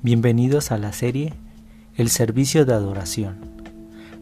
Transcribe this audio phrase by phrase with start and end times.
[0.00, 1.34] Bienvenidos a la serie
[1.96, 3.38] El servicio de adoración.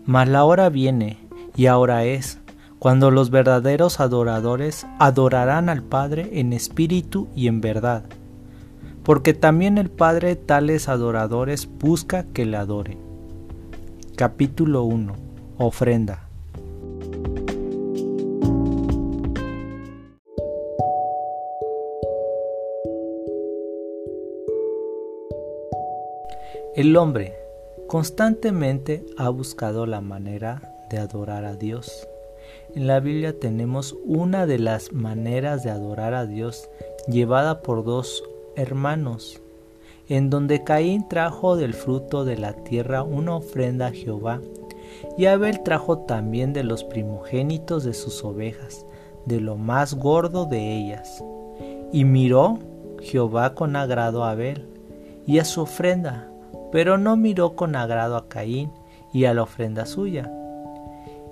[0.07, 1.19] Mas la hora viene,
[1.55, 2.39] y ahora es,
[2.79, 8.05] cuando los verdaderos adoradores adorarán al Padre en espíritu y en verdad,
[9.03, 12.99] porque también el Padre tales adoradores busca que le adoren.
[14.17, 15.13] Capítulo 1.
[15.59, 16.26] Ofrenda.
[26.77, 27.33] El hombre
[27.87, 32.07] constantemente ha buscado la manera de adorar a Dios.
[32.75, 36.69] En la Biblia tenemos una de las maneras de adorar a Dios
[37.09, 38.23] llevada por dos
[38.57, 39.41] hermanos,
[40.11, 44.43] en donde Caín trajo del fruto de la tierra una ofrenda a Jehová,
[45.17, 48.85] y Abel trajo también de los primogénitos de sus ovejas,
[49.25, 51.25] de lo más gordo de ellas.
[51.91, 52.59] Y miró
[53.01, 54.67] Jehová con agrado a Abel
[55.27, 56.31] y a su ofrenda,
[56.73, 58.71] pero no miró con agrado a Caín
[59.13, 60.31] y a la ofrenda suya.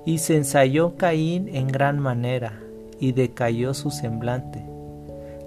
[0.07, 2.61] Y se ensayó Caín en gran manera,
[3.01, 4.65] y decayó su semblante.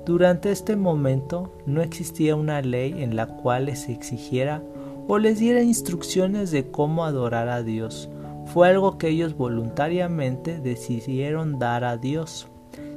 [0.06, 4.62] Durante este momento no existía una ley en la cual les exigiera
[5.08, 8.10] o les diera instrucciones de cómo adorar a Dios.
[8.46, 12.48] Fue algo que ellos voluntariamente decidieron dar a Dios.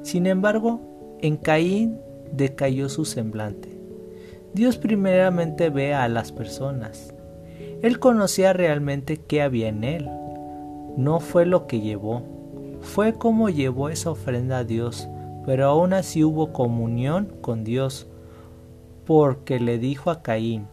[0.03, 0.81] Sin embargo,
[1.21, 1.99] en Caín
[2.33, 3.80] decayó su semblante.
[4.53, 7.15] Dios primeramente ve a las personas.
[7.83, 10.11] Él conocía realmente qué había en él.
[10.97, 12.23] No fue lo que llevó,
[12.81, 15.09] fue como llevó esa ofrenda a Dios,
[15.47, 18.09] pero aún así hubo comunión con Dios,
[19.07, 20.67] porque le dijo a Caín,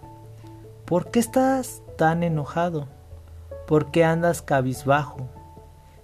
[0.85, 2.87] ¿por qué estás tan enojado?
[3.67, 5.29] ¿Por qué andas cabizbajo?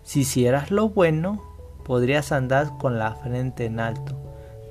[0.03, 1.41] Si hicieras lo bueno,
[1.83, 4.22] podrías andar con la frente en alto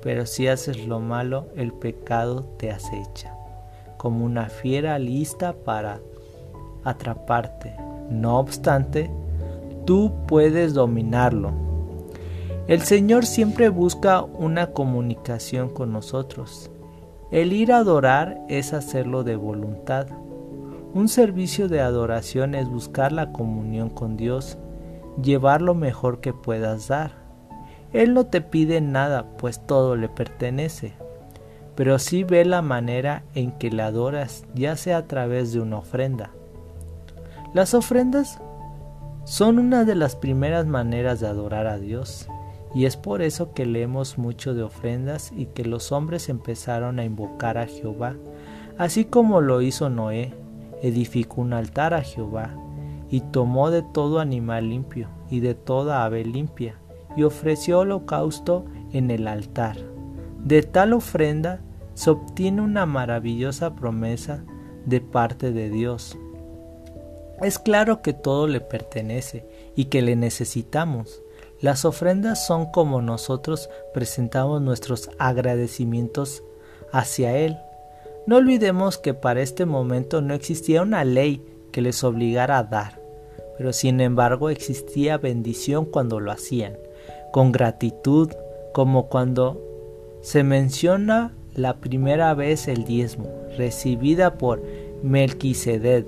[0.03, 3.33] pero si haces lo malo, el pecado te acecha,
[3.95, 6.01] como una fiera lista para
[6.83, 7.73] atraparte.
[8.09, 9.09] No obstante,
[9.85, 11.51] tú puedes dominarlo.
[12.67, 16.69] El Señor siempre busca una comunicación con nosotros.
[17.31, 20.07] El ir a adorar es hacerlo de voluntad.
[20.93, 24.57] Un servicio de adoración es buscar la comunión con Dios,
[25.21, 27.22] llevar lo mejor que puedas dar.
[27.93, 30.93] Él no te pide nada, pues todo le pertenece,
[31.75, 35.77] pero sí ve la manera en que le adoras, ya sea a través de una
[35.77, 36.31] ofrenda.
[37.53, 38.39] Las ofrendas
[39.25, 42.27] son una de las primeras maneras de adorar a Dios,
[42.73, 47.05] y es por eso que leemos mucho de ofrendas y que los hombres empezaron a
[47.05, 48.15] invocar a Jehová,
[48.79, 50.33] así como lo hizo Noé,
[50.81, 52.55] edificó un altar a Jehová,
[53.09, 56.79] y tomó de todo animal limpio y de toda ave limpia,
[57.15, 59.77] y ofreció holocausto en el altar.
[60.43, 61.61] De tal ofrenda
[61.93, 64.43] se obtiene una maravillosa promesa
[64.85, 66.17] de parte de Dios.
[67.41, 71.21] Es claro que todo le pertenece y que le necesitamos.
[71.61, 76.43] Las ofrendas son como nosotros presentamos nuestros agradecimientos
[76.91, 77.57] hacia Él.
[78.27, 83.01] No olvidemos que para este momento no existía una ley que les obligara a dar,
[83.57, 86.77] pero sin embargo existía bendición cuando lo hacían
[87.33, 88.29] con gratitud,
[88.73, 89.59] como cuando
[90.21, 93.27] se menciona la primera vez el diezmo,
[93.57, 94.61] recibida por
[95.01, 96.05] Melquisedec,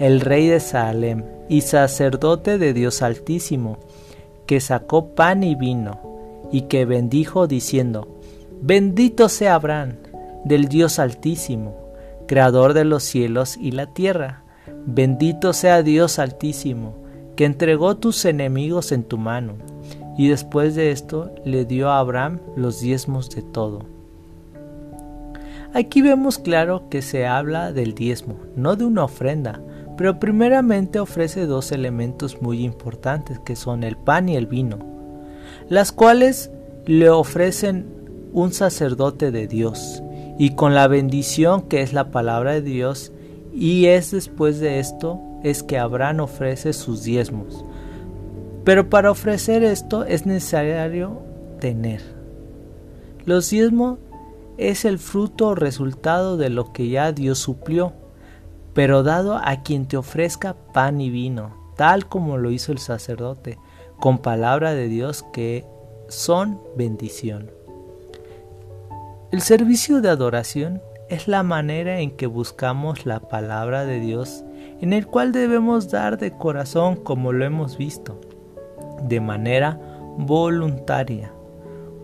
[0.00, 3.78] el rey de Salem y sacerdote de Dios Altísimo,
[4.44, 6.00] que sacó pan y vino,
[6.50, 8.08] y que bendijo diciendo,
[8.60, 9.94] Bendito sea Abraham,
[10.44, 11.76] del Dios Altísimo,
[12.26, 14.42] creador de los cielos y la tierra.
[14.84, 16.96] Bendito sea Dios Altísimo,
[17.36, 19.75] que entregó tus enemigos en tu mano
[20.16, 23.82] y después de esto le dio a Abraham los diezmos de todo.
[25.74, 29.60] Aquí vemos claro que se habla del diezmo, no de una ofrenda,
[29.98, 34.78] pero primeramente ofrece dos elementos muy importantes que son el pan y el vino,
[35.68, 36.50] las cuales
[36.86, 37.86] le ofrecen
[38.32, 40.02] un sacerdote de Dios
[40.38, 43.12] y con la bendición que es la palabra de Dios
[43.52, 47.65] y es después de esto es que Abraham ofrece sus diezmos.
[48.66, 51.22] Pero para ofrecer esto es necesario
[51.60, 52.02] tener.
[53.24, 54.00] Los diezmos
[54.58, 57.92] es el fruto o resultado de lo que ya Dios suplió,
[58.74, 63.56] pero dado a quien te ofrezca pan y vino, tal como lo hizo el sacerdote,
[64.00, 65.64] con palabra de Dios que
[66.08, 67.52] son bendición.
[69.30, 74.42] El servicio de adoración es la manera en que buscamos la palabra de Dios,
[74.80, 78.18] en el cual debemos dar de corazón como lo hemos visto
[79.02, 79.80] de manera
[80.18, 81.32] voluntaria,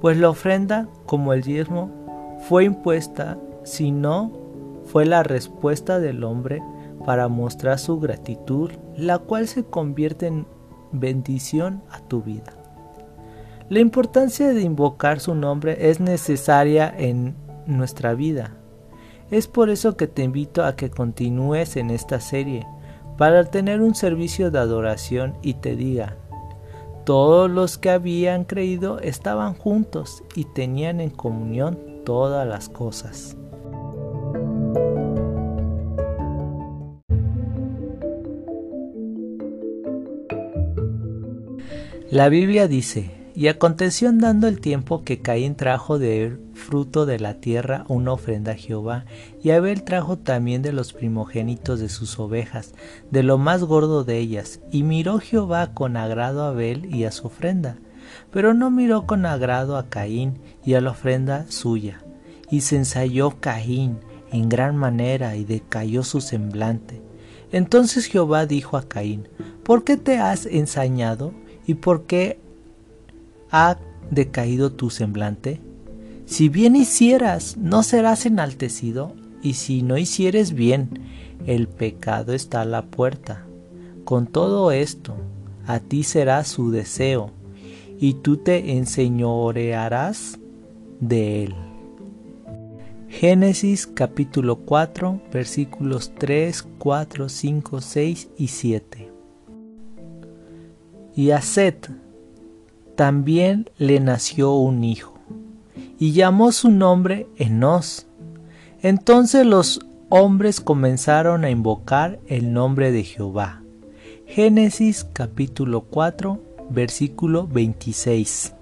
[0.00, 1.90] pues la ofrenda, como el diezmo,
[2.48, 4.32] fue impuesta, sino
[4.84, 6.62] fue la respuesta del hombre
[7.04, 10.46] para mostrar su gratitud, la cual se convierte en
[10.92, 12.52] bendición a tu vida.
[13.68, 17.36] La importancia de invocar su nombre es necesaria en
[17.66, 18.56] nuestra vida.
[19.30, 22.66] Es por eso que te invito a que continúes en esta serie,
[23.16, 26.16] para tener un servicio de adoración y te diga,
[27.04, 33.36] todos los que habían creído estaban juntos y tenían en comunión todas las cosas.
[42.10, 47.34] La Biblia dice, y aconteció andando el tiempo que Caín trajo de fruto de la
[47.34, 49.04] tierra una ofrenda a Jehová,
[49.42, 52.74] y Abel trajo también de los primogénitos de sus ovejas,
[53.10, 57.12] de lo más gordo de ellas, y miró Jehová con agrado a Abel y a
[57.12, 57.78] su ofrenda,
[58.30, 62.02] pero no miró con agrado a Caín y a la ofrenda suya,
[62.50, 63.98] y se ensayó Caín
[64.30, 67.00] en gran manera y decayó su semblante.
[67.50, 69.28] Entonces Jehová dijo a Caín,
[69.62, 71.32] ¿por qué te has ensañado?
[71.66, 72.40] ¿Y por qué
[73.52, 73.78] ha
[74.10, 75.60] decaído tu semblante?
[76.26, 80.88] Si bien hicieras, no serás enaltecido, y si no hicieres bien,
[81.46, 83.46] el pecado está a la puerta.
[84.04, 85.14] Con todo esto,
[85.66, 87.30] a ti será su deseo,
[88.00, 90.38] y tú te enseñorearás
[90.98, 91.54] de él.
[93.08, 99.12] Génesis capítulo 4 versículos 3, 4, 5, 6 y 7
[101.14, 101.90] y a Set
[103.02, 105.18] también le nació un hijo,
[105.98, 108.06] y llamó su nombre Enos.
[108.80, 113.60] Entonces los hombres comenzaron a invocar el nombre de Jehová.
[114.24, 116.40] Génesis capítulo 4,
[116.70, 118.54] versículo 26.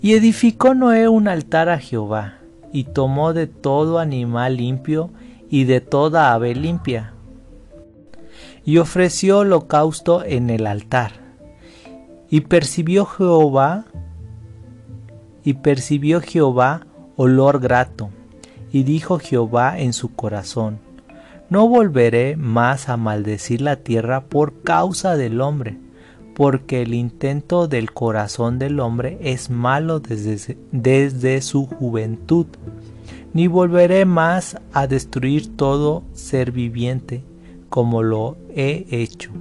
[0.00, 2.38] Y edificó Noé un altar a Jehová,
[2.72, 5.10] y tomó de todo animal limpio
[5.50, 7.12] y de toda ave limpia,
[8.64, 11.21] y ofreció holocausto en el altar
[12.32, 13.84] y percibió Jehová,
[15.44, 18.08] y percibió Jehová olor grato,
[18.72, 20.78] y dijo Jehová en su corazón,
[21.50, 25.76] no volveré más a maldecir la tierra por causa del hombre,
[26.34, 32.46] porque el intento del corazón del hombre es malo desde, desde su juventud,
[33.34, 37.22] ni volveré más a destruir todo ser viviente
[37.68, 39.32] como lo he hecho.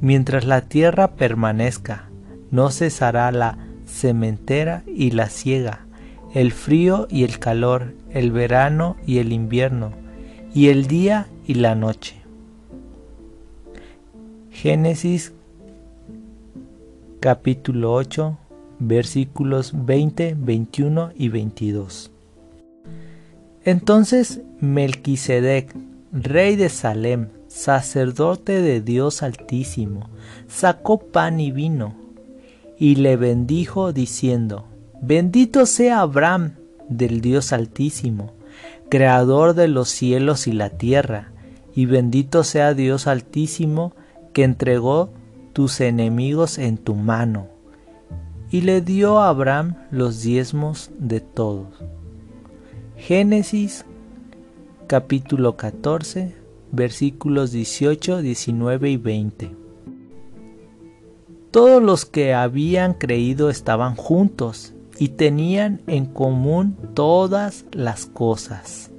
[0.00, 2.08] Mientras la tierra permanezca,
[2.50, 5.86] no cesará la sementera y la siega,
[6.34, 9.92] el frío y el calor, el verano y el invierno,
[10.54, 12.16] y el día y la noche.
[14.50, 15.32] Génesis
[17.20, 18.38] capítulo 8
[18.78, 22.10] versículos 20, 21 y 22.
[23.64, 25.74] Entonces Melquisedec,
[26.12, 30.10] rey de Salem, sacerdote de Dios Altísimo,
[30.48, 31.94] sacó pan y vino,
[32.78, 34.66] y le bendijo diciendo,
[35.00, 36.54] Bendito sea Abraham
[36.88, 38.32] del Dios Altísimo,
[38.88, 41.32] creador de los cielos y la tierra,
[41.74, 43.92] y bendito sea Dios Altísimo
[44.32, 45.10] que entregó
[45.52, 47.48] tus enemigos en tu mano.
[48.50, 51.66] Y le dio a Abraham los diezmos de todos.
[52.96, 53.84] Génesis
[54.86, 56.45] capítulo 14
[56.76, 59.56] versículos 18, 19 y 20.
[61.50, 68.90] Todos los que habían creído estaban juntos y tenían en común todas las cosas.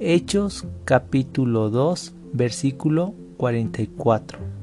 [0.00, 4.59] Hechos capítulo 2 versículo 44.